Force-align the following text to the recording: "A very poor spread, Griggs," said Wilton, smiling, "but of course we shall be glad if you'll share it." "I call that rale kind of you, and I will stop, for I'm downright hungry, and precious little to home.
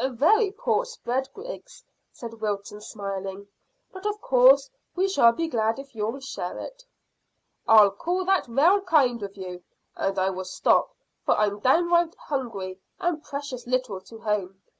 "A 0.00 0.08
very 0.10 0.50
poor 0.50 0.84
spread, 0.84 1.28
Griggs," 1.32 1.84
said 2.12 2.40
Wilton, 2.40 2.80
smiling, 2.80 3.46
"but 3.92 4.04
of 4.04 4.20
course 4.20 4.68
we 4.96 5.08
shall 5.08 5.30
be 5.30 5.46
glad 5.46 5.78
if 5.78 5.94
you'll 5.94 6.18
share 6.18 6.58
it." 6.58 6.84
"I 7.68 7.88
call 7.90 8.24
that 8.24 8.48
rale 8.48 8.80
kind 8.80 9.22
of 9.22 9.36
you, 9.36 9.62
and 9.94 10.18
I 10.18 10.28
will 10.30 10.44
stop, 10.44 10.96
for 11.24 11.36
I'm 11.38 11.60
downright 11.60 12.16
hungry, 12.16 12.80
and 12.98 13.22
precious 13.22 13.64
little 13.68 14.00
to 14.00 14.18
home. 14.18 14.60